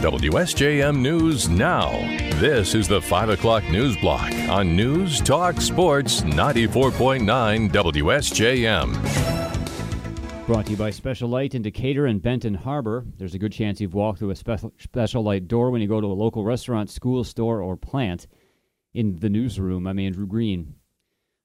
WSJM 0.00 0.98
News 0.98 1.50
Now. 1.50 1.90
This 2.40 2.74
is 2.74 2.88
the 2.88 3.02
5 3.02 3.28
o'clock 3.28 3.62
news 3.64 3.98
block 3.98 4.32
on 4.48 4.74
News 4.74 5.20
Talk 5.20 5.60
Sports 5.60 6.22
94.9 6.22 7.70
WSJM. 7.70 8.96
Brought 10.46 10.64
to 10.64 10.70
you 10.70 10.78
by 10.78 10.88
Special-Lite 10.88 11.54
in 11.54 11.60
Decatur 11.60 12.06
and 12.06 12.22
Benton 12.22 12.54
Harbor. 12.54 13.04
There's 13.18 13.34
a 13.34 13.38
good 13.38 13.52
chance 13.52 13.78
you've 13.78 13.92
walked 13.92 14.20
through 14.20 14.30
a 14.30 14.36
special, 14.36 14.72
Special-Lite 14.78 15.46
door 15.46 15.70
when 15.70 15.82
you 15.82 15.88
go 15.88 16.00
to 16.00 16.06
a 16.06 16.14
local 16.14 16.44
restaurant, 16.44 16.88
school, 16.88 17.22
store, 17.22 17.60
or 17.60 17.76
plant. 17.76 18.26
In 18.94 19.16
the 19.16 19.28
newsroom, 19.28 19.86
I'm 19.86 19.98
Andrew 19.98 20.26
Green. 20.26 20.76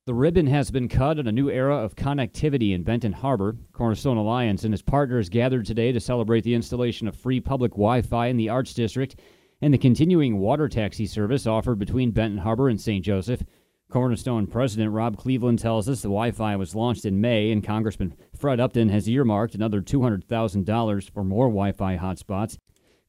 The 0.05 0.13
ribbon 0.13 0.45
has 0.45 0.69
been 0.69 0.87
cut 0.87 1.17
on 1.17 1.25
a 1.25 1.31
new 1.31 1.49
era 1.49 1.77
of 1.77 1.95
connectivity 1.95 2.75
in 2.75 2.83
Benton 2.83 3.11
Harbor. 3.11 3.57
Cornerstone 3.73 4.17
Alliance 4.17 4.63
and 4.63 4.71
its 4.71 4.83
partners 4.83 5.29
gathered 5.29 5.65
today 5.65 5.91
to 5.91 5.99
celebrate 5.99 6.43
the 6.43 6.54
installation 6.54 7.07
of 7.07 7.15
free 7.15 7.39
public 7.39 7.71
Wi 7.71 8.04
Fi 8.04 8.27
in 8.27 8.37
the 8.37 8.49
Arts 8.49 8.75
District 8.75 9.19
and 9.63 9.73
the 9.73 9.79
continuing 9.79 10.37
water 10.37 10.69
taxi 10.69 11.07
service 11.07 11.47
offered 11.47 11.79
between 11.79 12.11
Benton 12.11 12.37
Harbor 12.37 12.69
and 12.69 12.79
St. 12.79 13.04
Joseph. 13.04 13.41
Cornerstone 13.89 14.46
President 14.46 14.91
Rob 14.91 15.18
Cleveland 15.18 15.57
tells 15.57 15.89
us 15.89 16.01
the 16.04 16.07
Wi 16.07 16.29
Fi 16.29 16.55
was 16.55 16.75
launched 16.75 17.05
in 17.05 17.19
May, 17.19 17.51
and 17.51 17.63
Congressman 17.63 18.13
Fred 18.37 18.60
Upton 18.60 18.89
has 18.89 19.10
earmarked 19.10 19.55
another 19.55 19.82
$200,000 19.82 21.10
for 21.10 21.24
more 21.24 21.47
Wi 21.47 21.71
Fi 21.71 21.97
hotspots. 21.97 22.60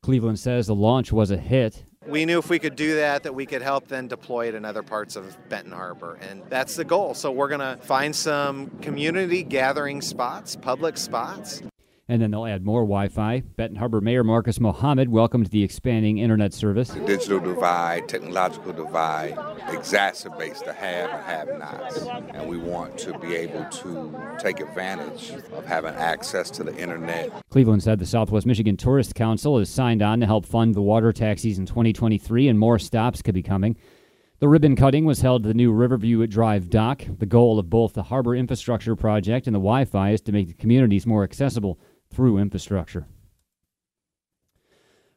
Cleveland 0.01 0.39
says 0.39 0.67
the 0.67 0.75
launch 0.75 1.13
was 1.13 1.31
a 1.31 1.37
hit 1.37 1.85
we 2.07 2.25
knew 2.25 2.39
if 2.39 2.49
we 2.49 2.59
could 2.59 2.77
do 2.77 2.97
that 2.97 3.23
that 3.25 3.35
we 3.35 3.47
could 3.47 3.63
help 3.63 3.89
then 3.89 4.09
deploy 4.09 4.49
it 4.49 4.55
in 4.55 4.65
other 4.65 4.83
parts 4.83 5.17
of 5.17 5.37
benton 5.49 5.73
harbor 5.73 6.19
and 6.21 6.43
that's 6.49 6.77
the 6.77 6.85
goal. 6.85 7.15
So 7.15 7.31
we're 7.31 7.49
going 7.49 7.61
to 7.61 7.77
find 7.83 8.15
some 8.15 8.71
community 8.81 9.43
gathering 9.43 10.01
spots 10.01 10.57
public 10.57 10.97
spots 10.97 11.63
and 12.09 12.23
then 12.23 12.31
they'll 12.31 12.47
add 12.47 12.65
more 12.65 12.83
Wi 12.83 13.09
Fi. 13.09 13.41
Benton 13.57 13.77
Harbor 13.77 14.01
Mayor 14.01 14.23
Marcus 14.23 14.61
Muhammad 14.61 15.09
welcomed 15.09 15.47
the 15.47 15.65
expanding 15.65 16.19
internet 16.19 16.55
service. 16.55 16.91
The 16.91 17.01
digital 17.01 17.41
divide, 17.41 18.09
technological 18.09 18.73
divide 18.73 19.35
exacerbates 19.35 20.65
the 20.65 20.73
have 20.73 21.11
and 21.11 21.25
have 21.25 21.59
nots. 21.59 22.07
And 22.33 22.49
we 22.49 22.59
want 22.59 22.97
to 22.99 23.19
be 23.19 23.35
able 23.35 23.65
to 23.65 24.37
take 24.39 24.61
advantage 24.61 25.31
of 25.53 25.67
having 25.67 25.95
access 25.95 26.49
to 26.51 26.65
the 26.65 26.77
internet. 26.77 27.33
Cleveland 27.51 27.83
said 27.83 27.99
the 27.99 28.07
Southwest 28.07 28.47
Michigan 28.47 28.77
Tourist 28.77 29.17
Council 29.17 29.59
has 29.59 29.69
signed 29.69 30.01
on 30.01 30.21
to 30.21 30.27
help 30.27 30.47
fund 30.47 30.75
the 30.75 30.83
water 30.83 31.13
taxis 31.13 31.59
in 31.59 31.67
2023, 31.67 32.47
and 32.47 32.59
more 32.59 32.79
stops 32.79 33.21
could 33.21 33.35
be 33.35 33.43
coming. 33.43 33.77
The 34.39 34.49
ribbon 34.49 34.77
cutting 34.77 35.07
was 35.07 35.23
held 35.23 35.45
at 35.45 35.49
the 35.49 35.55
new 35.55 35.73
Riverview 35.73 36.25
Drive 36.27 36.69
dock. 36.69 37.05
The 37.19 37.27
goal 37.27 37.59
of 37.59 37.71
both 37.71 37.95
the 37.95 38.05
harbor 38.05 38.37
infrastructure 38.37 38.95
project 38.95 39.47
and 39.47 39.55
the 39.55 39.59
Wi 39.59 39.87
Fi 39.87 40.11
is 40.11 40.21
to 40.21 40.33
make 40.33 40.49
the 40.49 40.55
communities 40.55 41.07
more 41.07 41.25
accessible 41.25 41.81
through 42.11 42.39
infrastructure. 42.39 43.07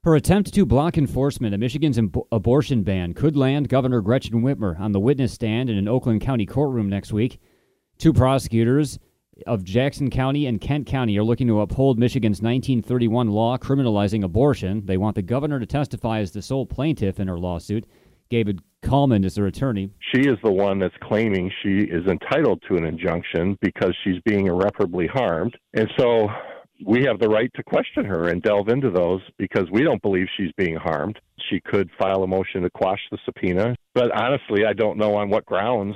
Her 0.03 0.15
attempt 0.15 0.53
to 0.53 0.65
block 0.65 0.97
enforcement 0.97 1.53
of 1.53 1.59
Michigan's 1.59 1.99
ab- 1.99 2.17
abortion 2.31 2.83
ban 2.83 3.13
could 3.13 3.35
land 3.35 3.67
Governor 3.67 4.01
Gretchen 4.01 4.41
Whitmer 4.41 4.79
on 4.79 4.93
the 4.93 4.99
witness 4.99 5.33
stand 5.33 5.69
in 5.69 5.77
an 5.77 5.89
Oakland 5.89 6.21
County 6.21 6.45
courtroom 6.45 6.87
next 6.87 7.11
week. 7.11 7.39
Two 7.97 8.13
prosecutors 8.13 8.97
of 9.45 9.63
Jackson 9.65 10.09
County 10.09 10.45
and 10.45 10.61
Kent 10.61 10.87
County 10.87 11.17
are 11.17 11.23
looking 11.23 11.47
to 11.47 11.59
uphold 11.59 11.99
Michigan's 11.99 12.41
1931 12.41 13.27
law 13.27 13.57
criminalizing 13.57 14.23
abortion. 14.23 14.85
They 14.85 14.97
want 14.97 15.15
the 15.15 15.21
governor 15.21 15.59
to 15.59 15.65
testify 15.65 16.19
as 16.19 16.31
the 16.31 16.41
sole 16.41 16.65
plaintiff 16.65 17.19
in 17.19 17.27
her 17.27 17.37
lawsuit. 17.37 17.85
David 18.29 18.61
Kallman 18.83 19.25
is 19.25 19.35
their 19.35 19.47
attorney. 19.47 19.91
She 20.13 20.21
is 20.21 20.37
the 20.43 20.51
one 20.51 20.79
that's 20.79 20.95
claiming 21.01 21.51
she 21.61 21.79
is 21.79 22.05
entitled 22.05 22.63
to 22.69 22.75
an 22.75 22.85
injunction 22.85 23.57
because 23.61 23.93
she's 24.03 24.21
being 24.23 24.47
irreparably 24.47 25.07
harmed. 25.07 25.57
And 25.73 25.89
so 25.97 26.29
we 26.85 27.03
have 27.05 27.19
the 27.19 27.29
right 27.29 27.51
to 27.55 27.63
question 27.63 28.05
her 28.05 28.29
and 28.29 28.41
delve 28.41 28.69
into 28.69 28.89
those 28.89 29.21
because 29.37 29.65
we 29.71 29.83
don't 29.83 30.01
believe 30.01 30.27
she's 30.37 30.51
being 30.57 30.75
harmed. 30.75 31.19
She 31.49 31.59
could 31.59 31.89
file 31.99 32.23
a 32.23 32.27
motion 32.27 32.61
to 32.63 32.69
quash 32.69 32.99
the 33.11 33.17
subpoena, 33.25 33.75
but 33.93 34.11
honestly, 34.11 34.65
I 34.65 34.73
don't 34.73 34.97
know 34.97 35.15
on 35.15 35.29
what 35.29 35.45
grounds 35.45 35.95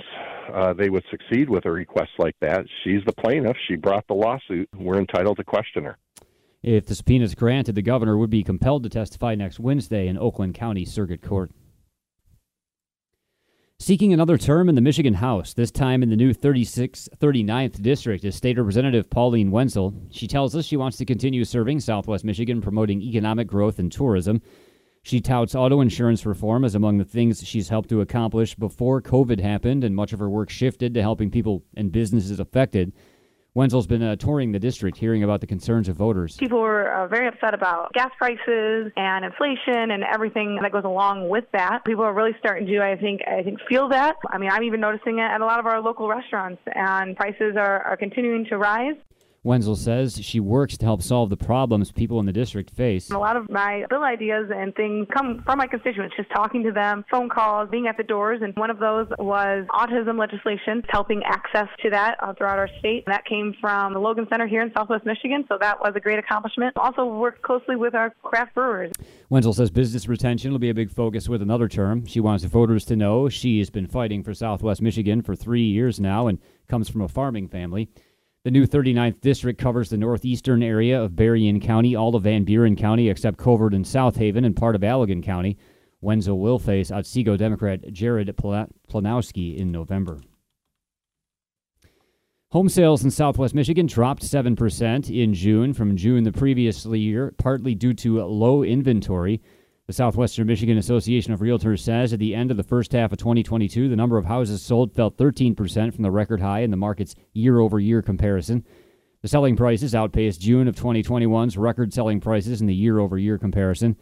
uh, 0.54 0.74
they 0.74 0.90
would 0.90 1.04
succeed 1.10 1.50
with 1.50 1.66
a 1.66 1.72
request 1.72 2.12
like 2.18 2.36
that. 2.42 2.66
She's 2.84 3.02
the 3.06 3.14
plaintiff. 3.14 3.56
She 3.68 3.76
brought 3.76 4.06
the 4.08 4.14
lawsuit. 4.14 4.70
We're 4.76 5.00
entitled 5.00 5.38
to 5.38 5.44
question 5.44 5.84
her. 5.86 5.98
If 6.62 6.86
the 6.86 6.96
subpoena 6.96 7.26
is 7.26 7.36
granted, 7.36 7.76
the 7.76 7.82
governor 7.82 8.18
would 8.18 8.30
be 8.30 8.44
compelled 8.44 8.84
to 8.84 8.90
testify 8.90 9.36
next 9.36 9.60
Wednesday 9.60 10.08
in 10.08 10.18
Oakland 10.18 10.54
County 10.54 10.86
Circuit 10.86 11.22
Court. 11.22 11.52
Seeking 13.84 14.14
another 14.14 14.38
term 14.38 14.70
in 14.70 14.76
the 14.76 14.82
Michigan 14.82 15.16
House, 15.16 15.54
this 15.54 15.70
time 15.70 16.04
in 16.04 16.10
the 16.10 16.16
new 16.16 16.34
36, 16.34 17.10
39th 17.20 17.82
District, 17.82 18.24
is 18.24 18.34
State 18.34 18.58
Representative 18.58 19.10
Pauline 19.10 19.52
Wendzel. 19.52 19.94
She 20.10 20.26
tells 20.26 20.56
us 20.56 20.64
she 20.64 20.78
wants 20.78 20.96
to 21.00 21.06
continue 21.06 21.44
serving 21.44 21.82
Southwest 21.82 22.24
Michigan, 22.24 22.62
promoting 22.62 23.02
economic 23.02 23.46
growth 23.46 23.80
and 23.80 23.92
tourism. 23.92 24.42
She 25.02 25.20
touts 25.20 25.54
auto 25.54 25.82
insurance 25.82 26.26
reform 26.26 26.64
as 26.64 26.76
among 26.76 26.98
the 26.98 27.04
things 27.04 27.46
she's 27.46 27.68
helped 27.68 27.90
to 27.90 28.00
accomplish 28.00 28.56
before 28.56 29.02
COVID 29.02 29.42
happened, 29.42 29.84
and 29.84 29.94
much 29.94 30.14
of 30.14 30.20
her 30.20 30.30
work 30.30 30.50
shifted 30.50 30.94
to 30.94 31.02
helping 31.02 31.30
people 31.30 31.66
and 31.76 31.92
businesses 31.92 32.40
affected. 32.40 32.94
Wendzel's 33.56 33.86
been 33.86 34.02
uh, 34.02 34.16
touring 34.16 34.52
the 34.52 34.60
district, 34.60 34.98
hearing 34.98 35.24
about 35.24 35.40
the 35.40 35.46
concerns 35.46 35.88
of 35.88 35.96
voters. 35.96 36.38
People 36.38 36.60
were 36.60 36.92
uh, 36.92 37.08
very 37.08 37.28
upset 37.28 37.54
about 37.54 37.94
gas 37.94 38.10
prices 38.18 38.92
and 38.98 39.24
inflation 39.24 39.92
and 39.92 40.04
everything 40.04 40.58
that 40.64 40.72
goes 40.72 40.86
along 40.86 41.30
with 41.30 41.46
that. 41.54 41.86
People 41.86 42.04
are 42.04 42.14
really 42.14 42.36
starting 42.40 42.66
to, 42.66 42.80
I 42.80 42.96
think, 42.96 43.22
I 43.28 43.44
think, 43.44 43.60
feel 43.70 43.90
that. 43.90 44.16
I 44.32 44.40
mean, 44.40 44.50
I'm 44.50 44.64
even 44.64 44.80
noticing 44.80 45.20
it 45.20 45.22
at 45.22 45.40
a 45.40 45.46
lot 45.46 45.60
of 45.60 45.68
our 45.68 45.80
local 45.82 46.08
restaurants, 46.08 46.64
and 46.74 47.16
prices 47.16 47.56
are, 47.56 47.84
are 47.84 47.96
continuing 47.96 48.46
to 48.46 48.58
rise. 48.58 48.96
Wendzel 49.46 49.76
says 49.76 50.24
she 50.24 50.40
works 50.40 50.78
to 50.78 50.86
help 50.86 51.02
solve 51.02 51.30
the 51.30 51.36
problems 51.36 51.92
people 51.92 52.18
in 52.22 52.26
the 52.26 52.32
district 52.32 52.70
face. 52.70 53.12
A 53.12 53.18
lot 53.18 53.36
of 53.36 53.50
my 53.50 53.86
bill 53.90 54.04
ideas 54.04 54.50
and 54.56 54.74
things 54.74 55.06
come 55.14 55.42
from 55.44 55.58
my 55.58 55.68
constituents, 55.68 56.16
just 56.16 56.30
talking 56.30 56.64
to 56.64 56.72
them, 56.72 57.04
phone 57.12 57.28
calls, 57.28 57.70
being 57.70 57.88
at 57.88 57.98
the 57.98 58.04
doors. 58.04 58.40
And 58.42 58.56
one 58.56 58.70
of 58.70 58.80
those 58.80 59.08
was 59.20 59.66
autism 59.72 60.18
legislation, 60.18 60.82
helping 60.88 61.24
access 61.26 61.68
to 61.82 61.90
that 61.90 62.16
uh, 62.22 62.34
throughout 62.34 62.58
our 62.58 62.70
state. 62.80 63.04
And 63.06 63.14
That 63.14 63.26
came 63.26 63.54
from 63.60 63.92
the 63.92 64.00
Logan 64.00 64.28
Center 64.30 64.48
here 64.48 64.62
in 64.62 64.72
Southwest 64.74 65.06
Michigan, 65.06 65.44
so 65.50 65.58
that 65.60 65.78
was 65.82 65.92
a 65.94 66.00
great 66.00 66.20
accomplishment. 66.20 66.78
Also 66.78 67.06
worked 67.06 67.42
closely 67.42 67.76
with 67.76 67.96
our 67.96 68.12
craft 68.24 68.56
brewers. 68.56 68.94
Wendzel 69.30 69.54
says 69.54 69.70
business 69.70 70.08
retention 70.08 70.54
will 70.54 70.60
be 70.60 70.70
a 70.70 70.74
big 70.74 70.90
focus 70.90 71.28
with 71.28 71.42
another 71.42 71.68
term. 71.68 72.06
She 72.06 72.22
wants 72.22 72.46
voters 72.46 72.86
to 72.86 72.96
know 72.96 73.28
she 73.28 73.60
has 73.60 73.70
been 73.70 73.88
fighting 73.88 74.24
for 74.24 74.34
Southwest 74.34 74.82
Michigan 74.82 75.22
for 75.22 75.36
three 75.36 75.66
years 75.66 76.00
now 76.00 76.28
and 76.28 76.40
comes 76.70 76.88
from 76.88 77.02
a 77.02 77.10
farming 77.10 77.50
family. 77.50 77.90
The 78.44 78.52
new 78.52 78.68
39th 78.68 79.22
district 79.22 79.58
covers 79.58 79.90
the 79.90 79.96
northeastern 79.96 80.62
area 80.62 81.02
of 81.02 81.16
Berrien 81.16 81.62
County, 81.62 81.96
all 81.96 82.14
of 82.14 82.24
Van 82.24 82.44
Buren 82.44 82.76
County 82.76 83.08
except 83.08 83.38
Covert 83.38 83.74
and 83.74 83.88
South 83.88 84.18
Haven, 84.18 84.44
and 84.44 84.54
part 84.54 84.76
of 84.76 84.82
Allegan 84.82 85.24
County. 85.24 85.58
Wendzel 86.04 86.38
will 86.38 86.60
face 86.60 86.92
Otsego 86.92 87.38
Democrat 87.38 87.94
Jared 87.94 88.28
Polonowski 88.36 89.56
in 89.56 89.72
November. 89.72 90.20
Home 92.52 92.68
sales 92.68 93.06
in 93.06 93.12
southwest 93.12 93.56
Michigan 93.56 93.86
dropped 93.86 94.24
7% 94.24 95.10
in 95.10 95.34
June 95.34 95.74
from 95.74 95.96
June 95.96 96.26
the 96.26 96.34
previous 96.34 96.86
year, 96.86 97.34
partly 97.38 97.74
due 97.74 97.94
to 97.94 98.22
low 98.26 98.62
inventory. 98.62 99.42
The 99.86 99.92
Southwestern 99.92 100.48
Michigan 100.48 100.78
Association 100.78 101.34
of 101.34 101.42
Realtors 101.42 101.82
says 101.82 102.14
at 102.14 102.20
the 102.20 102.34
end 102.34 102.52
of 102.52 102.58
the 102.58 102.64
first 102.64 102.94
half 102.94 103.12
of 103.12 103.18
2022, 103.18 103.90
the 103.90 103.98
number 103.98 104.18
of 104.18 104.24
houses 104.24 104.62
sold 104.62 104.94
fell 104.94 105.12
13% 105.12 105.94
from 105.94 106.04
the 106.04 106.12
record 106.12 106.40
high 106.40 106.62
in 106.62 106.72
the 106.72 106.78
market's 106.78 107.16
year 107.34 107.60
over 107.60 107.82
year 107.82 108.02
comparison. 108.02 108.64
The 109.24 109.28
selling 109.28 109.58
prices 109.58 109.94
outpaced 109.94 110.40
June 110.40 110.70
of 110.70 110.78
2021's 110.78 111.58
record 111.58 111.94
selling 111.94 112.22
prices 112.22 112.62
in 112.62 112.68
the 112.68 112.74
year 112.74 112.98
over 113.00 113.18
year 113.18 113.38
comparison. 113.38 113.98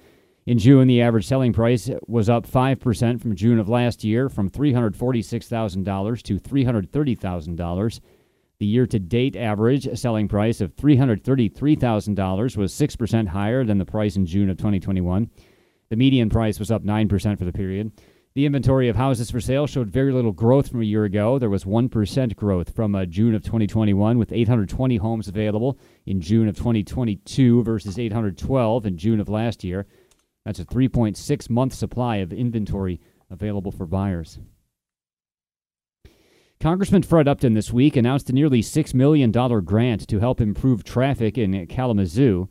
In 0.46 0.60
June, 0.60 0.88
the 0.88 1.02
average 1.02 1.26
selling 1.26 1.52
price 1.52 1.90
was 2.06 2.30
up 2.30 2.46
5% 2.46 3.20
from 3.20 3.36
June 3.36 3.58
of 3.58 3.68
last 3.68 4.04
year, 4.04 4.30
from 4.30 4.52
$346,000 4.52 6.22
to 6.22 6.40
$330,000. 6.40 8.00
The 8.60 8.66
year 8.68 8.86
to 8.86 9.00
date 9.00 9.36
average 9.36 9.98
selling 9.98 10.28
price 10.28 10.62
of 10.62 10.76
$333,000 10.76 12.58
was 12.58 12.72
6% 12.72 13.28
higher 13.30 13.64
than 13.64 13.80
the 13.80 13.86
price 13.86 14.16
in 14.16 14.28
June 14.28 14.52
of 14.52 14.58
2021. 14.58 15.32
The 15.92 15.98
median 15.98 16.30
price 16.30 16.58
was 16.58 16.72
up 16.72 16.86
9% 16.86 17.38
for 17.38 17.44
the 17.44 17.52
period. 17.52 17.92
The 18.34 18.46
inventory 18.46 18.88
of 18.88 18.96
houses 18.96 19.30
for 19.30 19.42
sale 19.42 19.68
showed 19.68 19.90
very 19.90 20.14
little 20.14 20.32
growth 20.32 20.70
from 20.70 20.80
a 20.82 20.86
year 20.86 21.04
ago. 21.04 21.38
There 21.38 21.50
was 21.50 21.66
1% 21.66 22.36
growth 22.38 22.74
from 22.74 22.96
uh, 22.96 23.04
June 23.04 23.36
of 23.36 23.44
2021, 23.44 24.18
with 24.18 24.32
820 24.32 24.96
homes 24.96 25.28
available 25.28 25.78
in 26.06 26.22
June 26.22 26.48
of 26.48 26.56
2022 26.56 27.62
versus 27.64 28.00
812 28.00 28.86
in 28.86 28.98
June 28.98 29.20
of 29.20 29.28
last 29.28 29.66
year. 29.66 29.86
That's 30.46 30.60
a 30.60 30.66
3.6 30.66 31.50
month 31.50 31.74
supply 31.74 32.16
of 32.18 32.32
inventory 32.32 33.02
available 33.30 33.74
for 33.74 33.86
buyers. 33.86 34.40
Congressman 36.62 37.04
Fred 37.04 37.28
Upton 37.28 37.54
this 37.54 37.74
week 37.74 37.98
announced 37.98 38.30
a 38.30 38.34
nearly 38.34 38.62
$6 38.62 38.94
million 38.94 39.30
grant 39.66 40.08
to 40.08 40.20
help 40.20 40.40
improve 40.40 40.86
traffic 40.86 41.38
in 41.38 41.68
Kalamazoo. 41.68 42.48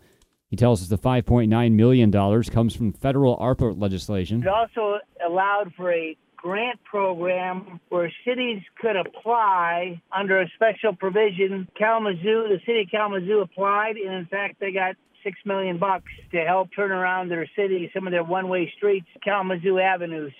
He 0.50 0.56
tells 0.56 0.82
us 0.82 0.88
the 0.88 0.99
$5.9 0.99 1.73
million 1.73 2.11
comes 2.50 2.75
from 2.75 2.93
federal 2.93 3.38
ARPA 3.38 3.81
legislation. 3.81 4.43
It 4.43 4.49
also 4.49 4.99
allowed 5.25 5.73
for 5.76 5.93
a 5.93 6.17
grant 6.37 6.82
program 6.82 7.79
where 7.88 8.11
cities 8.25 8.61
could 8.81 8.97
apply 8.97 10.02
under 10.11 10.41
a 10.41 10.50
special 10.56 10.93
provision. 10.93 11.69
Kalamazoo, 11.79 12.49
the 12.49 12.58
city 12.67 12.81
of 12.81 12.91
Kalamazoo 12.91 13.41
applied, 13.41 13.97
and 13.97 14.12
in 14.12 14.26
fact, 14.26 14.58
they 14.58 14.73
got 14.73 14.97
six 15.23 15.38
million 15.44 15.79
bucks 15.79 16.11
to 16.32 16.38
help 16.38 16.70
turn 16.75 16.91
around 16.91 17.29
their 17.29 17.49
city, 17.55 17.88
some 17.94 18.08
of 18.08 18.11
their 18.11 18.25
one-way 18.25 18.73
streets, 18.76 19.06
Kalamazoo 19.23 19.79
avenues. 19.79 20.32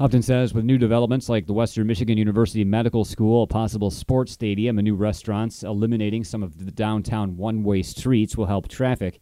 Upton 0.00 0.22
says 0.22 0.54
with 0.54 0.64
new 0.64 0.78
developments 0.78 1.28
like 1.28 1.46
the 1.46 1.52
Western 1.52 1.86
Michigan 1.86 2.16
University 2.16 2.64
Medical 2.64 3.04
School, 3.04 3.42
a 3.42 3.46
possible 3.46 3.90
sports 3.90 4.32
stadium, 4.32 4.78
and 4.78 4.84
new 4.84 4.94
restaurants, 4.94 5.62
eliminating 5.62 6.24
some 6.24 6.42
of 6.42 6.64
the 6.64 6.70
downtown 6.70 7.36
one 7.36 7.64
way 7.64 7.82
streets 7.82 8.36
will 8.36 8.46
help 8.46 8.68
traffic. 8.68 9.20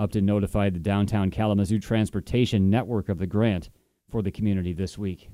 Upton 0.00 0.24
notified 0.24 0.74
the 0.74 0.80
downtown 0.80 1.30
Kalamazoo 1.30 1.78
Transportation 1.78 2.70
Network 2.70 3.10
of 3.10 3.18
the 3.18 3.26
grant 3.26 3.68
for 4.10 4.22
the 4.22 4.30
community 4.30 4.72
this 4.72 4.96
week. 4.96 5.28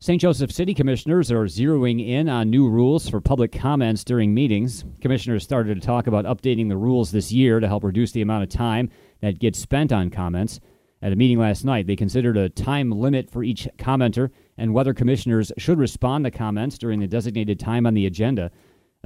St. 0.00 0.20
Joseph 0.20 0.50
City 0.50 0.74
Commissioners 0.74 1.30
are 1.30 1.44
zeroing 1.44 2.04
in 2.04 2.28
on 2.28 2.50
new 2.50 2.68
rules 2.68 3.08
for 3.08 3.20
public 3.20 3.52
comments 3.52 4.02
during 4.02 4.34
meetings. 4.34 4.84
Commissioners 5.00 5.44
started 5.44 5.80
to 5.80 5.86
talk 5.86 6.08
about 6.08 6.24
updating 6.24 6.68
the 6.68 6.76
rules 6.76 7.12
this 7.12 7.30
year 7.30 7.60
to 7.60 7.68
help 7.68 7.84
reduce 7.84 8.10
the 8.10 8.22
amount 8.22 8.42
of 8.42 8.48
time 8.48 8.90
that 9.20 9.38
gets 9.38 9.60
spent 9.60 9.92
on 9.92 10.10
comments. 10.10 10.58
At 11.00 11.12
a 11.12 11.16
meeting 11.16 11.38
last 11.38 11.64
night, 11.64 11.86
they 11.86 11.96
considered 11.96 12.36
a 12.36 12.48
time 12.48 12.90
limit 12.90 13.30
for 13.30 13.44
each 13.44 13.68
commenter 13.78 14.30
and 14.58 14.74
whether 14.74 14.92
commissioners 14.92 15.52
should 15.56 15.78
respond 15.78 16.24
to 16.24 16.30
comments 16.32 16.78
during 16.78 16.98
the 16.98 17.06
designated 17.06 17.60
time 17.60 17.86
on 17.86 17.94
the 17.94 18.06
agenda. 18.06 18.50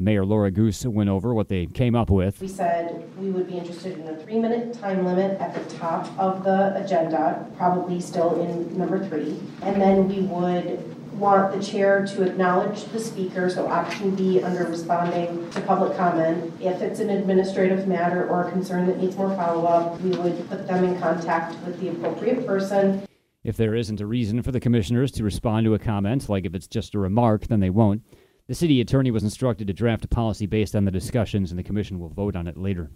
Mayor 0.01 0.27
Laura 0.27 0.51
Goose 0.51 0.85
went 0.85 1.09
over 1.09 1.33
what 1.33 1.49
they 1.49 1.67
came 1.67 1.95
up 1.95 2.11
with. 2.11 2.41
We 2.41 2.49
said 2.49 3.09
we 3.17 3.31
would 3.31 3.47
be 3.47 3.59
interested 3.59 3.99
in 3.99 4.09
a 4.09 4.17
three 4.17 4.39
minute 4.39 4.75
time 4.75 5.05
limit 5.05 5.41
at 5.41 5.55
the 5.55 5.77
top 5.77 6.07
of 6.19 6.43
the 6.45 6.77
agenda, 6.85 7.49
probably 7.57 8.01
still 8.01 8.41
in 8.43 8.77
number 8.77 9.07
three. 9.07 9.41
And 9.63 9.81
then 9.81 10.09
we 10.09 10.23
would 10.23 10.91
want 11.19 11.55
the 11.57 11.65
chair 11.65 12.05
to 12.05 12.23
acknowledge 12.23 12.85
the 12.87 12.99
speaker, 12.99 13.49
so 13.49 13.69
option 13.69 14.17
B 14.17 14.43
under 14.43 14.65
responding 14.65 15.49
to 15.51 15.61
public 15.61 15.97
comment. 15.97 16.53
If 16.61 16.83
it's 16.83 16.99
an 16.99 17.09
administrative 17.09 17.87
matter 17.87 18.29
or 18.29 18.49
a 18.49 18.51
concern 18.51 18.87
that 18.89 18.99
needs 18.99 19.17
more 19.17 19.35
follow 19.37 19.65
up, 19.65 20.01
we 20.01 20.11
would 20.11 20.49
put 20.51 20.67
them 20.67 20.85
in 20.85 21.01
contact 21.01 21.57
with 21.65 21.81
the 21.81 21.91
appropriate 21.91 22.45
person. 22.45 23.07
If 23.45 23.57
there 23.57 23.75
isn't 23.75 24.01
a 24.01 24.07
reason 24.07 24.43
for 24.43 24.51
the 24.51 24.61
commissioners 24.61 25.13
to 25.13 25.23
respond 25.23 25.67
to 25.67 25.75
a 25.75 25.79
comment, 25.79 26.29
like 26.29 26.47
if 26.47 26.55
it's 26.55 26.67
just 26.67 26.95
a 26.95 26.99
remark, 26.99 27.47
then 27.47 27.61
they 27.61 27.71
won't. 27.71 28.03
The 28.47 28.55
city 28.55 28.83
attorney 28.83 29.11
was 29.11 29.25
instructed 29.25 29.69
to 29.69 29.73
draft 29.73 30.05
a 30.05 30.09
policy 30.09 30.45
based 30.45 30.77
on 30.77 30.85
the 30.85 30.91
discussions, 30.91 31.51
and 31.51 31.59
the 31.59 31.63
commission 31.63 31.99
will 31.99 32.11
vote 32.11 32.37
on 32.37 32.47
it 32.47 32.59
later. 32.59 32.91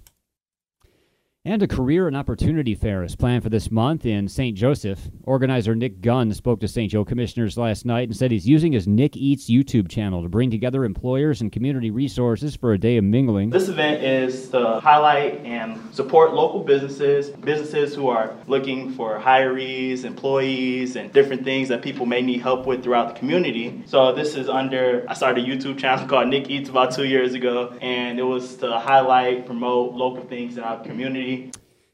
And 1.49 1.63
a 1.63 1.67
career 1.67 2.07
and 2.07 2.15
opportunity 2.15 2.75
fair 2.75 3.03
is 3.03 3.17
planned 3.17 3.43
for 3.43 3.49
this 3.49 3.71
month 3.71 4.05
in 4.05 4.29
St. 4.29 4.55
Joseph. 4.55 5.09
Organizer 5.23 5.75
Nick 5.75 6.03
Gunn 6.03 6.35
spoke 6.35 6.61
to 6.61 6.69
St. 6.69 6.93
Joe 6.93 7.07
commissioners 7.07 7.57
last 7.57 7.87
night 7.87 8.07
and 8.07 8.15
said 8.15 8.31
he's 8.31 8.47
using 8.47 8.73
his 8.73 8.87
Nick 8.87 9.17
Eats 9.17 9.49
YouTube 9.49 9.89
channel 9.89 10.23
to 10.23 10.29
bring 10.29 10.51
together 10.51 10.85
employers 10.85 11.41
and 11.41 11.51
community 11.51 11.91
resources 11.91 12.55
for 12.55 12.75
a 12.75 12.79
day 12.79 12.99
of 12.99 13.05
mingling. 13.05 13.49
This 13.49 13.69
event 13.71 14.05
is 14.05 14.51
to 14.51 14.79
highlight 14.81 15.43
and 15.47 15.81
support 15.95 16.35
local 16.35 16.63
businesses, 16.63 17.31
businesses 17.31 17.95
who 17.95 18.11
are 18.11 18.37
looking 18.47 18.93
for 18.93 19.19
hirees, 19.19 20.05
employees, 20.05 20.97
and 20.97 21.11
different 21.15 21.45
things 21.45 21.69
that 21.71 21.81
people 21.81 22.05
may 22.05 22.21
need 22.21 22.43
help 22.43 22.67
with 22.67 22.83
throughout 22.83 23.15
the 23.15 23.19
community. 23.19 23.83
So 23.87 24.13
this 24.13 24.35
is 24.35 24.51
under, 24.51 25.07
I 25.09 25.15
started 25.15 25.47
a 25.47 25.49
YouTube 25.49 25.79
channel 25.79 26.07
called 26.09 26.29
Nick 26.29 26.51
Eats 26.51 26.69
about 26.69 26.95
two 26.95 27.07
years 27.07 27.33
ago, 27.33 27.75
and 27.81 28.19
it 28.19 28.25
was 28.25 28.57
to 28.57 28.79
highlight, 28.79 29.47
promote 29.47 29.95
local 29.95 30.25
things 30.25 30.59
in 30.59 30.63
our 30.63 30.83
community 30.83 31.38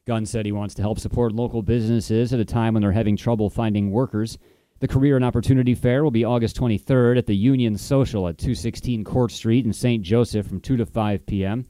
Gunn 0.05 0.25
said 0.25 0.45
he 0.45 0.51
wants 0.51 0.75
to 0.75 0.81
help 0.81 0.99
support 0.99 1.31
local 1.31 1.63
businesses 1.63 2.31
at 2.31 2.39
a 2.39 2.45
time 2.45 2.73
when 2.73 2.81
they're 2.81 2.91
having 2.91 3.17
trouble 3.17 3.49
finding 3.49 3.91
workers. 3.91 4.37
The 4.79 4.87
Career 4.87 5.15
and 5.15 5.25
Opportunity 5.25 5.73
Fair 5.73 6.03
will 6.03 6.11
be 6.11 6.25
August 6.25 6.57
23rd 6.57 7.17
at 7.17 7.25
the 7.25 7.35
Union 7.35 7.77
Social 7.77 8.27
at 8.27 8.37
216 8.37 9.03
Court 9.03 9.31
Street 9.31 9.65
in 9.65 9.73
St. 9.73 10.03
Joseph 10.03 10.45
from 10.45 10.59
2 10.59 10.77
to 10.77 10.85
5 10.85 11.25
p.m. 11.25 11.65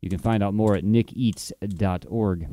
You 0.00 0.08
can 0.08 0.18
find 0.18 0.42
out 0.42 0.54
more 0.54 0.76
at 0.76 0.84
nickeats.org. 0.84 2.48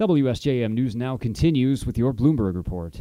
WSJM 0.00 0.72
News 0.72 0.96
now 0.96 1.16
continues 1.16 1.84
with 1.84 1.98
your 1.98 2.12
Bloomberg 2.12 2.54
report. 2.54 3.00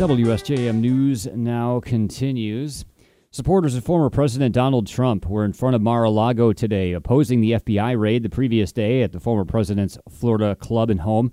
WSJM 0.00 0.76
News 0.76 1.26
now 1.26 1.78
continues. 1.78 2.86
Supporters 3.30 3.74
of 3.74 3.84
former 3.84 4.08
President 4.08 4.54
Donald 4.54 4.86
Trump 4.86 5.26
were 5.26 5.44
in 5.44 5.52
front 5.52 5.76
of 5.76 5.82
Mar 5.82 6.04
a 6.04 6.10
Lago 6.10 6.54
today, 6.54 6.94
opposing 6.94 7.42
the 7.42 7.52
FBI 7.52 8.00
raid 8.00 8.22
the 8.22 8.30
previous 8.30 8.72
day 8.72 9.02
at 9.02 9.12
the 9.12 9.20
former 9.20 9.44
president's 9.44 9.98
Florida 10.08 10.56
club 10.56 10.88
and 10.88 11.02
home. 11.02 11.30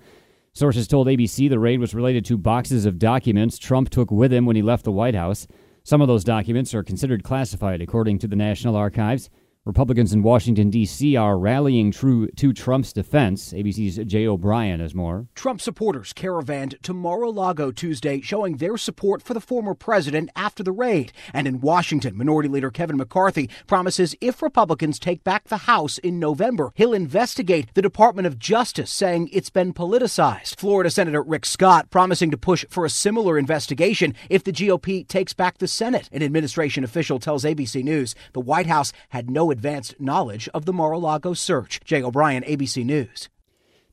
Sources 0.52 0.86
told 0.86 1.08
ABC 1.08 1.50
the 1.50 1.60
raid 1.60 1.80
was 1.80 1.96
related 1.96 2.26
to 2.26 2.38
boxes 2.38 2.86
of 2.86 3.00
documents 3.00 3.58
Trump 3.58 3.90
took 3.90 4.12
with 4.12 4.34
him 4.34 4.46
when 4.46 4.58
he 4.58 4.62
left 4.62 4.84
the 4.84 4.92
White 4.92 5.16
House. 5.16 5.48
Some 5.86 6.02
of 6.02 6.10
those 6.10 6.26
documents 6.26 6.74
are 6.74 6.84
considered 6.84 7.24
classified, 7.24 7.82
according 7.82 8.20
to 8.20 8.28
the 8.28 8.36
National 8.36 8.76
Archives. 8.76 9.30
Republicans 9.68 10.14
in 10.14 10.24
Washington, 10.24 10.70
D.C. 10.70 11.18
are 11.18 11.38
rallying 11.38 11.92
true 11.92 12.28
to 12.38 12.54
Trump's 12.54 12.94
defense. 12.94 13.52
ABC's 13.52 13.98
Jay 14.06 14.26
O'Brien 14.26 14.80
has 14.80 14.96
more. 14.96 15.28
Trump 15.36 15.60
supporters 15.60 16.14
caravanned 16.14 16.82
to 16.84 16.94
Mar 16.94 17.24
a 17.24 17.30
Lago 17.30 17.72
Tuesday, 17.72 18.22
showing 18.22 18.58
their 18.58 18.78
support 18.78 19.22
for 19.22 19.34
the 19.34 19.42
former 19.42 19.74
president 19.74 20.30
after 20.38 20.64
the 20.64 20.72
raid. 20.72 21.12
And 21.34 21.46
in 21.48 21.60
Washington, 21.60 22.18
Minority 22.18 22.48
Leader 22.48 22.72
Kevin 22.72 22.96
McCarthy 22.96 23.50
promises 23.68 24.16
if 24.22 24.42
Republicans 24.42 25.00
take 25.00 25.26
back 25.26 25.50
the 25.50 25.58
House 25.58 25.98
in 25.98 26.18
November, 26.18 26.72
he'll 26.76 26.94
investigate 26.94 27.74
the 27.74 27.82
Department 27.82 28.26
of 28.26 28.40
Justice, 28.40 28.90
saying 28.90 29.30
it's 29.34 29.50
been 29.50 29.74
politicized. 29.74 30.58
Florida 30.58 30.90
Senator 30.90 31.22
Rick 31.22 31.46
Scott 31.46 31.90
promising 31.90 32.32
to 32.32 32.38
push 32.38 32.64
for 32.70 32.86
a 32.86 32.90
similar 32.90 33.38
investigation 33.38 34.16
if 34.30 34.46
the 34.46 34.54
GOP 34.54 35.06
takes 35.06 35.34
back 35.34 35.58
the 35.58 35.68
Senate. 35.68 36.08
An 36.14 36.24
administration 36.24 36.86
official 36.86 37.20
tells 37.20 37.44
ABC 37.44 37.84
News 37.84 38.16
the 38.32 38.40
White 38.40 38.68
House 38.68 38.94
had 39.10 39.30
no 39.30 39.52
advanced 39.58 40.00
knowledge 40.00 40.48
of 40.54 40.66
the 40.66 40.74
Mar-a-Lago 40.74 41.34
search. 41.34 41.80
Jay 41.84 42.04
O'Brien, 42.04 42.44
ABC 42.44 42.86
News. 42.86 43.28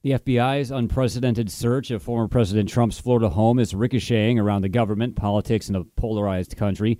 The 0.02 0.10
FBI's 0.10 0.70
unprecedented 0.70 1.50
search 1.50 1.90
of 1.90 2.02
former 2.02 2.28
President 2.28 2.68
Trump's 2.68 3.00
Florida 3.00 3.30
home 3.30 3.58
is 3.58 3.74
ricocheting 3.74 4.38
around 4.38 4.60
the 4.60 4.68
government, 4.68 5.16
politics, 5.16 5.68
and 5.68 5.76
a 5.78 5.84
polarized 5.96 6.58
country. 6.58 6.98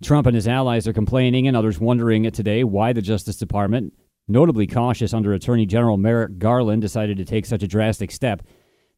Trump 0.00 0.28
and 0.28 0.36
his 0.36 0.46
allies 0.46 0.86
are 0.86 0.92
complaining, 0.92 1.48
and 1.48 1.56
others 1.56 1.80
wondering 1.80 2.30
today 2.30 2.62
why 2.62 2.92
the 2.92 3.02
Justice 3.02 3.36
Department, 3.36 3.92
notably 4.28 4.68
cautious 4.68 5.12
under 5.12 5.32
Attorney 5.32 5.66
General 5.66 5.96
Merrick 5.96 6.38
Garland, 6.38 6.82
decided 6.82 7.16
to 7.16 7.24
take 7.24 7.44
such 7.44 7.64
a 7.64 7.68
drastic 7.68 8.12
step. 8.12 8.42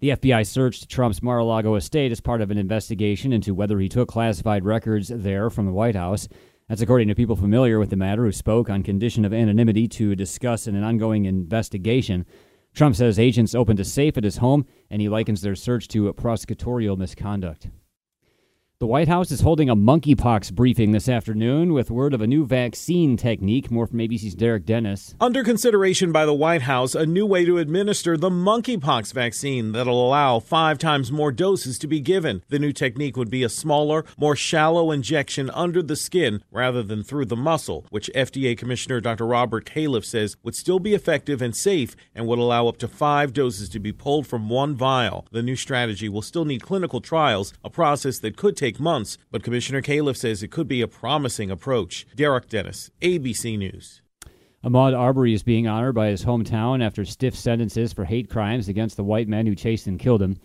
The 0.01 0.11
FBI 0.11 0.47
searched 0.47 0.91
Trump's 0.91 1.23
Mar 1.23 1.39
a 1.39 1.45
Lago 1.45 1.77
estate 1.77 2.13
as 2.13 2.21
part 2.21 2.43
of 2.43 2.51
an 2.51 2.59
investigation 2.59 3.33
into 3.33 3.55
whether 3.55 3.79
he 3.79 3.89
took 3.89 4.11
classified 4.11 4.67
records 4.67 5.09
there 5.09 5.49
from 5.49 5.65
the 5.65 5.73
White 5.73 5.97
House. 5.97 6.29
That's 6.69 6.81
according 6.81 7.07
to 7.09 7.15
people 7.15 7.37
familiar 7.37 7.79
with 7.79 7.91
the 7.91 7.97
matter 7.97 8.25
who 8.25 8.33
spoke 8.33 8.69
on 8.69 8.83
condition 8.83 9.25
of 9.25 9.33
anonymity 9.33 9.87
to 9.87 10.17
discuss 10.17 10.67
in 10.67 10.75
an 10.75 10.83
ongoing 10.83 11.25
investigation. 11.25 12.27
Trump 12.75 12.97
says 12.97 13.21
agents 13.21 13.55
opened 13.55 13.79
a 13.79 13.85
safe 13.85 14.17
at 14.17 14.25
his 14.25 14.39
home, 14.39 14.67
and 14.91 15.01
he 15.01 15.09
likens 15.09 15.43
their 15.43 15.55
search 15.55 15.87
to 15.89 16.13
prosecutorial 16.15 16.99
misconduct. 16.99 17.69
The 18.79 18.87
White 18.87 19.09
House 19.09 19.31
is 19.31 19.41
holding 19.41 19.71
a 19.71 19.75
monkeypox 19.75 20.53
briefing 20.53 20.93
this 20.93 21.09
afternoon 21.09 21.73
with 21.73 21.91
word 21.91 22.13
of 22.13 22.21
a 22.21 22.27
new 22.27 22.45
vaccine 22.45 23.17
technique. 23.17 23.71
More 23.71 23.87
from 23.87 24.01
ABC's 24.01 24.35
Derek 24.35 24.67
Dennis. 24.67 25.15
Under 25.19 25.43
consideration 25.43 26.13
by 26.13 26.27
the 26.27 26.35
White 26.35 26.61
House, 26.61 26.95
a 26.95 27.07
new 27.07 27.25
way 27.25 27.47
to 27.47 27.57
administer 27.57 28.19
the 28.19 28.29
monkeypox 28.29 29.15
vaccine 29.15 29.73
that'll 29.73 30.07
allow 30.07 30.41
five 30.41 30.77
times 30.77 31.11
more 31.11 31.33
doses 31.33 31.79
to 31.79 31.87
be 31.87 32.01
given. 32.01 32.43
The 32.51 32.59
new 32.59 32.71
technique 32.71 33.17
would 33.17 33.31
be 33.31 33.43
a 33.43 33.49
smaller, 33.49 34.05
more 34.19 34.37
shallow 34.37 34.91
injection 34.91 35.49
under 35.53 35.83
the 35.83 35.97
skin 35.97 36.43
rather 36.51 36.83
than 36.83 37.03
through 37.03 37.25
the 37.25 37.35
muscle, 37.35 37.87
which 37.89 38.11
FDA 38.15 38.59
Commissioner 38.59 39.01
Dr. 39.01 39.27
Robert 39.27 39.65
Califf 39.65 40.05
says 40.05 40.37
would 40.43 40.55
still 40.55 40.81
be 40.81 40.93
effective 40.93 41.41
and 41.41 41.57
safe 41.57 41.97
and 42.15 42.27
would 42.27 42.39
allow 42.39 42.69
up 42.69 42.77
to 42.77 42.89
five 42.89 43.33
doses 43.33 43.71
to 43.71 43.81
be 43.81 43.91
pulled 43.91 44.27
from 44.27 44.51
one 44.51 44.75
vial. 44.75 45.27
The 45.33 45.43
new 45.43 45.57
strategy 45.57 46.11
will 46.11 46.21
still 46.21 46.45
need 46.45 46.61
clinical 46.61 47.01
trials, 47.01 47.55
a 47.65 47.71
process 47.71 48.19
that 48.19 48.37
could 48.37 48.55
take 48.55 48.66
take 48.67 48.81
months, 48.81 49.17
but 49.31 49.45
Commissioner 49.45 49.81
Califf 49.81 50.17
says 50.17 50.43
it 50.43 50.51
could 50.51 50.67
be 50.67 50.81
a 50.81 50.89
promising 50.89 51.51
approach. 51.51 52.05
Derek 52.17 52.49
Dennis, 52.49 52.91
ABC 53.01 53.57
News. 53.57 54.03
Ahmaud 54.65 54.99
Arbery 54.99 55.33
is 55.33 55.45
being 55.45 55.69
honored 55.69 55.95
by 55.95 56.09
his 56.09 56.25
hometown 56.25 56.85
after 56.85 57.05
stiff 57.05 57.37
sentences 57.37 57.93
for 57.93 58.05
hate 58.05 58.29
crimes 58.29 58.69
against 58.69 58.97
the 58.97 59.05
white 59.05 59.29
men 59.29 59.47
who 59.47 59.55
chased 59.55 59.87
and 59.87 60.01
killed 60.01 60.21
him. 60.21 60.37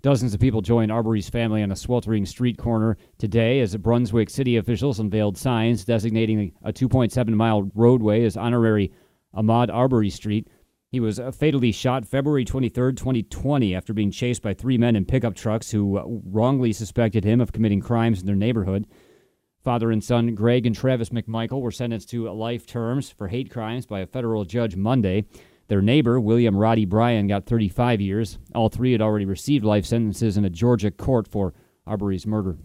Dozens 0.00 0.32
of 0.32 0.40
people 0.40 0.62
joined 0.62 0.90
Arbery's 0.90 1.28
family 1.28 1.62
on 1.62 1.70
a 1.70 1.76
sweltering 1.76 2.24
street 2.24 2.56
corner 2.56 2.96
today 3.18 3.60
as 3.60 3.76
Brunswick 3.76 4.30
city 4.30 4.56
officials 4.56 4.98
unveiled 4.98 5.36
signs 5.36 5.84
designating 5.84 6.52
a 6.62 6.72
2.7 6.72 7.28
mile 7.34 7.70
roadway 7.74 8.24
as 8.24 8.38
honorary 8.38 8.90
Ahmaud 9.34 9.68
Arbery 9.68 10.08
Street. 10.08 10.48
He 10.92 11.00
was 11.00 11.18
uh, 11.18 11.32
fatally 11.32 11.72
shot 11.72 12.06
February 12.06 12.44
23, 12.44 12.94
2020, 12.94 13.74
after 13.74 13.92
being 13.92 14.12
chased 14.12 14.40
by 14.40 14.54
three 14.54 14.78
men 14.78 14.94
in 14.94 15.04
pickup 15.04 15.34
trucks 15.34 15.72
who 15.72 15.98
uh, 15.98 16.04
wrongly 16.06 16.72
suspected 16.72 17.24
him 17.24 17.40
of 17.40 17.52
committing 17.52 17.80
crimes 17.80 18.20
in 18.20 18.26
their 18.26 18.36
neighborhood. 18.36 18.86
Father 19.64 19.90
and 19.90 20.04
son 20.04 20.36
Greg 20.36 20.64
and 20.64 20.76
Travis 20.76 21.08
McMichael 21.08 21.60
were 21.60 21.72
sentenced 21.72 22.08
to 22.10 22.30
life 22.30 22.66
terms 22.66 23.10
for 23.10 23.26
hate 23.26 23.50
crimes 23.50 23.84
by 23.84 23.98
a 23.98 24.06
federal 24.06 24.44
judge 24.44 24.76
Monday. 24.76 25.24
Their 25.66 25.82
neighbor, 25.82 26.20
William 26.20 26.56
Roddy 26.56 26.84
Bryan, 26.84 27.26
got 27.26 27.46
35 27.46 28.00
years. 28.00 28.38
All 28.54 28.68
three 28.68 28.92
had 28.92 29.02
already 29.02 29.24
received 29.24 29.64
life 29.64 29.84
sentences 29.84 30.36
in 30.36 30.44
a 30.44 30.50
Georgia 30.50 30.92
court 30.92 31.26
for 31.26 31.52
Arbery's 31.84 32.28
murder. 32.28 32.58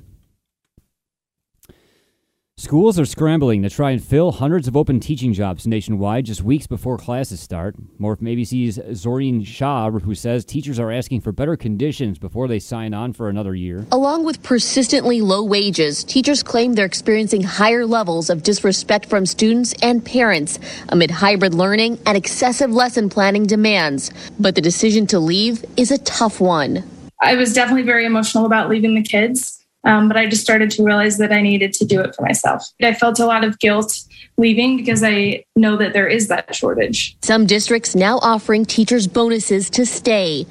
Schools 2.61 2.99
are 2.99 3.05
scrambling 3.05 3.63
to 3.63 3.71
try 3.71 3.89
and 3.89 4.03
fill 4.03 4.33
hundreds 4.33 4.67
of 4.67 4.77
open 4.77 4.99
teaching 4.99 5.33
jobs 5.33 5.65
nationwide 5.65 6.25
just 6.25 6.43
weeks 6.43 6.67
before 6.67 6.95
classes 6.95 7.39
start. 7.39 7.75
More 7.97 8.15
from 8.15 8.27
ABC's 8.27 8.77
Zohreen 8.77 9.43
Shah, 9.43 9.89
who 9.89 10.13
says 10.13 10.45
teachers 10.45 10.79
are 10.79 10.91
asking 10.91 11.21
for 11.21 11.31
better 11.31 11.57
conditions 11.57 12.19
before 12.19 12.47
they 12.47 12.59
sign 12.59 12.93
on 12.93 13.13
for 13.13 13.29
another 13.29 13.55
year. 13.55 13.87
Along 13.91 14.23
with 14.23 14.43
persistently 14.43 15.21
low 15.21 15.43
wages, 15.43 16.03
teachers 16.03 16.43
claim 16.43 16.73
they're 16.73 16.85
experiencing 16.85 17.41
higher 17.41 17.83
levels 17.83 18.29
of 18.29 18.43
disrespect 18.43 19.07
from 19.07 19.25
students 19.25 19.73
and 19.81 20.05
parents 20.05 20.59
amid 20.89 21.09
hybrid 21.09 21.55
learning 21.55 21.97
and 22.05 22.15
excessive 22.15 22.69
lesson 22.69 23.09
planning 23.09 23.47
demands. 23.47 24.11
But 24.39 24.53
the 24.53 24.61
decision 24.61 25.07
to 25.07 25.19
leave 25.19 25.65
is 25.77 25.89
a 25.89 25.97
tough 25.97 26.39
one. 26.39 26.83
I 27.19 27.33
was 27.33 27.55
definitely 27.55 27.87
very 27.87 28.05
emotional 28.05 28.45
about 28.45 28.69
leaving 28.69 28.93
the 28.93 29.01
kids. 29.01 29.60
Um, 29.83 30.07
but 30.07 30.17
I 30.17 30.27
just 30.27 30.43
started 30.43 30.69
to 30.71 30.83
realize 30.83 31.17
that 31.17 31.31
I 31.31 31.41
needed 31.41 31.73
to 31.73 31.85
do 31.85 32.01
it 32.01 32.15
for 32.15 32.21
myself. 32.21 32.63
I 32.81 32.93
felt 32.93 33.19
a 33.19 33.25
lot 33.25 33.43
of 33.43 33.57
guilt 33.59 33.99
leaving 34.37 34.77
because 34.77 35.03
I 35.03 35.43
know 35.55 35.75
that 35.77 35.93
there 35.93 36.07
is 36.07 36.27
that 36.27 36.53
shortage. 36.55 37.17
Some 37.21 37.45
districts 37.45 37.95
now 37.95 38.19
offering 38.19 38.65
teachers 38.65 39.07
bonuses 39.07 39.69
to 39.71 39.85
stay. 39.85 40.45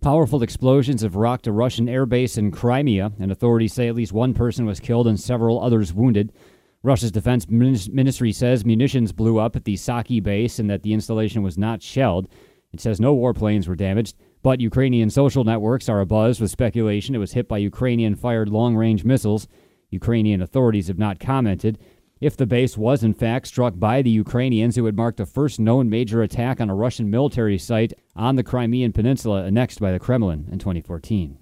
Powerful 0.00 0.42
explosions 0.42 1.02
have 1.02 1.16
rocked 1.16 1.48
a 1.48 1.52
Russian 1.52 1.86
airbase 1.86 2.38
in 2.38 2.52
Crimea, 2.52 3.10
and 3.18 3.32
authorities 3.32 3.72
say 3.72 3.88
at 3.88 3.96
least 3.96 4.12
one 4.12 4.34
person 4.34 4.64
was 4.64 4.78
killed 4.78 5.08
and 5.08 5.18
several 5.18 5.60
others 5.60 5.92
wounded. 5.92 6.32
Russia's 6.84 7.10
defense 7.10 7.48
ministry 7.48 8.30
says 8.30 8.64
munitions 8.64 9.10
blew 9.10 9.38
up 9.38 9.56
at 9.56 9.64
the 9.64 9.74
Saki 9.74 10.20
base 10.20 10.60
and 10.60 10.70
that 10.70 10.84
the 10.84 10.92
installation 10.92 11.42
was 11.42 11.58
not 11.58 11.82
shelled. 11.82 12.28
It 12.72 12.80
says 12.80 13.00
no 13.00 13.16
warplanes 13.16 13.66
were 13.66 13.74
damaged. 13.74 14.16
But 14.46 14.60
Ukrainian 14.60 15.10
social 15.10 15.42
networks 15.42 15.88
are 15.88 16.06
abuzz 16.06 16.40
with 16.40 16.52
speculation 16.52 17.16
it 17.16 17.18
was 17.18 17.32
hit 17.32 17.48
by 17.48 17.58
Ukrainian 17.58 18.14
fired 18.14 18.48
long 18.48 18.76
range 18.76 19.04
missiles. 19.04 19.48
Ukrainian 19.90 20.40
authorities 20.40 20.86
have 20.86 21.00
not 21.00 21.18
commented. 21.18 21.80
If 22.20 22.36
the 22.36 22.46
base 22.46 22.78
was 22.78 23.02
in 23.02 23.12
fact 23.12 23.48
struck 23.48 23.76
by 23.76 24.02
the 24.02 24.10
Ukrainians, 24.10 24.78
it 24.78 24.82
would 24.82 24.96
mark 24.96 25.16
the 25.16 25.26
first 25.26 25.58
known 25.58 25.90
major 25.90 26.22
attack 26.22 26.60
on 26.60 26.70
a 26.70 26.76
Russian 26.76 27.10
military 27.10 27.58
site 27.58 27.92
on 28.14 28.36
the 28.36 28.44
Crimean 28.44 28.92
Peninsula 28.92 29.42
annexed 29.42 29.80
by 29.80 29.90
the 29.90 29.98
Kremlin 29.98 30.46
in 30.52 30.60
2014. 30.60 31.38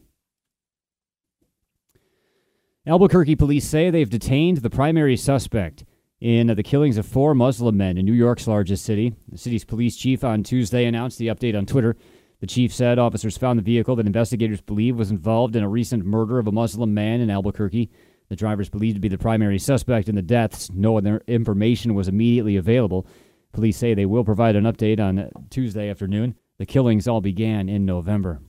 Albuquerque 2.86 3.36
police 3.36 3.68
say 3.68 3.90
they've 3.90 4.08
detained 4.08 4.62
the 4.62 4.70
primary 4.70 5.18
suspect 5.18 5.84
in 6.22 6.46
the 6.46 6.62
killings 6.62 6.96
of 6.96 7.04
four 7.04 7.34
Muslim 7.34 7.76
men 7.76 7.98
in 7.98 8.06
New 8.06 8.14
York's 8.14 8.48
largest 8.48 8.82
city. 8.82 9.14
The 9.28 9.36
city's 9.36 9.66
police 9.66 9.94
chief 9.94 10.24
on 10.24 10.42
Tuesday 10.42 10.86
announced 10.86 11.18
the 11.18 11.26
update 11.26 11.54
on 11.54 11.66
Twitter. 11.66 11.98
The 12.44 12.48
chief 12.48 12.74
said 12.74 12.98
officers 12.98 13.38
found 13.38 13.58
the 13.58 13.62
vehicle 13.62 13.96
that 13.96 14.04
investigators 14.04 14.60
believe 14.60 14.98
was 14.98 15.10
involved 15.10 15.56
in 15.56 15.62
a 15.62 15.68
recent 15.70 16.04
murder 16.04 16.38
of 16.38 16.46
a 16.46 16.52
Muslim 16.52 16.92
man 16.92 17.22
in 17.22 17.30
Albuquerque. 17.30 17.90
The 18.28 18.36
driver 18.36 18.60
is 18.60 18.68
believed 18.68 18.96
to 18.96 19.00
be 19.00 19.08
the 19.08 19.16
primary 19.16 19.58
suspect 19.58 20.10
in 20.10 20.14
the 20.14 20.20
deaths. 20.20 20.70
No 20.70 20.98
other 20.98 21.22
information 21.26 21.94
was 21.94 22.06
immediately 22.06 22.56
available. 22.56 23.06
Police 23.52 23.78
say 23.78 23.94
they 23.94 24.04
will 24.04 24.24
provide 24.24 24.56
an 24.56 24.64
update 24.64 25.00
on 25.00 25.30
Tuesday 25.48 25.88
afternoon. 25.88 26.34
The 26.58 26.66
killings 26.66 27.08
all 27.08 27.22
began 27.22 27.70
in 27.70 27.86
November. 27.86 28.42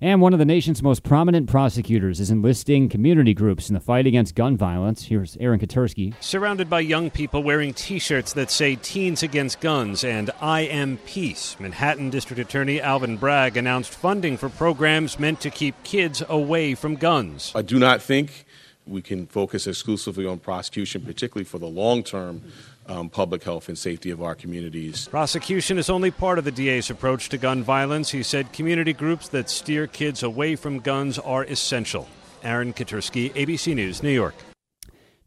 And 0.00 0.20
one 0.20 0.32
of 0.32 0.38
the 0.38 0.44
nation's 0.44 0.80
most 0.80 1.02
prominent 1.02 1.48
prosecutors 1.48 2.20
is 2.20 2.30
enlisting 2.30 2.88
community 2.88 3.34
groups 3.34 3.68
in 3.68 3.74
the 3.74 3.80
fight 3.80 4.06
against 4.06 4.36
gun 4.36 4.56
violence. 4.56 5.02
Here's 5.02 5.36
Aaron 5.40 5.58
Katersky. 5.58 6.14
Surrounded 6.22 6.70
by 6.70 6.80
young 6.80 7.10
people 7.10 7.42
wearing 7.42 7.74
t 7.74 7.98
shirts 7.98 8.32
that 8.34 8.52
say 8.52 8.76
Teens 8.76 9.24
Against 9.24 9.58
Guns 9.58 10.04
and 10.04 10.30
I 10.40 10.60
Am 10.60 10.98
Peace, 10.98 11.56
Manhattan 11.58 12.10
District 12.10 12.38
Attorney 12.38 12.80
Alvin 12.80 13.16
Bragg 13.16 13.56
announced 13.56 13.90
funding 13.90 14.36
for 14.36 14.48
programs 14.48 15.18
meant 15.18 15.40
to 15.40 15.50
keep 15.50 15.74
kids 15.82 16.22
away 16.28 16.76
from 16.76 16.94
guns. 16.94 17.50
I 17.56 17.62
do 17.62 17.80
not 17.80 18.00
think 18.00 18.44
we 18.86 19.02
can 19.02 19.26
focus 19.26 19.66
exclusively 19.66 20.26
on 20.26 20.38
prosecution, 20.38 21.02
particularly 21.02 21.44
for 21.44 21.58
the 21.58 21.66
long 21.66 22.04
term 22.04 22.42
um, 22.88 23.08
public 23.08 23.44
health 23.44 23.68
and 23.68 23.78
safety 23.78 24.10
of 24.10 24.22
our 24.22 24.34
communities. 24.34 25.08
Prosecution 25.08 25.78
is 25.78 25.90
only 25.90 26.10
part 26.10 26.38
of 26.38 26.44
the 26.44 26.50
DA's 26.50 26.90
approach 26.90 27.28
to 27.28 27.38
gun 27.38 27.62
violence. 27.62 28.10
He 28.10 28.22
said 28.22 28.52
community 28.52 28.92
groups 28.92 29.28
that 29.28 29.50
steer 29.50 29.86
kids 29.86 30.22
away 30.22 30.56
from 30.56 30.80
guns 30.80 31.18
are 31.18 31.44
essential. 31.44 32.08
Aaron 32.42 32.72
Katersky, 32.72 33.32
ABC 33.34 33.74
News, 33.74 34.02
New 34.02 34.10
York. 34.10 34.34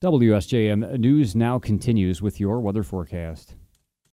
WSJM 0.02 1.00
News 1.00 1.36
now 1.36 1.60
continues 1.60 2.22
with 2.22 2.40
your 2.40 2.60
weather 2.60 2.84
forecast. 2.84 3.56